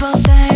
[0.00, 0.49] Both that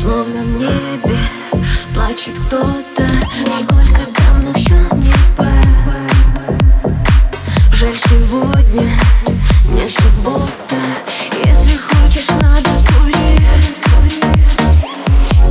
[0.00, 1.18] Словно в небе
[1.92, 3.06] плачет кто-то.
[3.60, 6.08] Сколько там, но все не пора.
[7.70, 8.90] Жаль, сегодня
[9.66, 10.80] не суббота.
[11.44, 13.44] Если хочешь, надо кури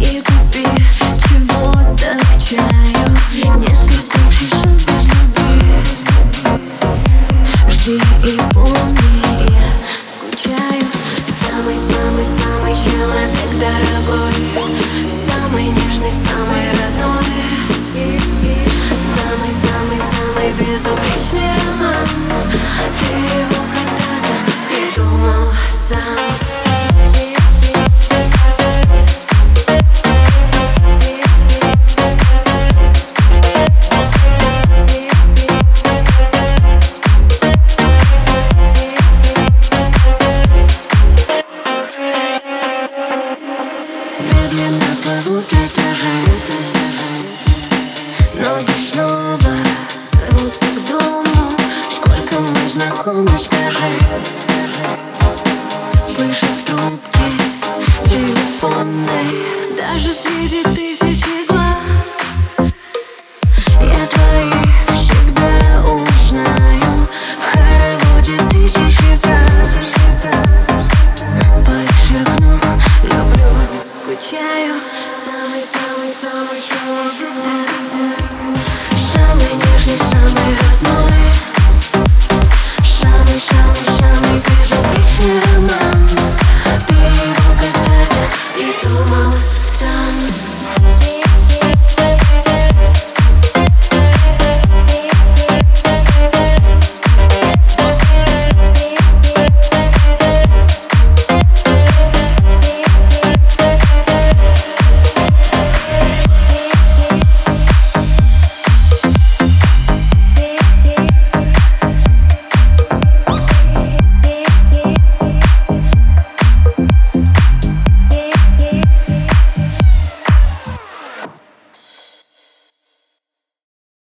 [0.02, 0.66] И купи
[1.28, 3.60] чего-то к чаю.
[3.60, 5.70] Несколько часов без любви.
[7.70, 9.70] Жди и помни, я
[10.08, 10.84] скучаю.
[11.40, 13.99] Самый-самый-самый человек дорогой
[20.50, 22.08] Ты безупречный роман.
[22.98, 24.36] Ты его когда-то
[24.68, 26.00] придумал сам.
[44.20, 46.20] Медленно плывут этажи
[48.34, 49.39] Ноги снова
[53.10, 53.59] on the sky.